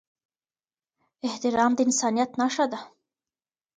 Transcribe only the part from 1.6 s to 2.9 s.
د انسانيت نښه ده.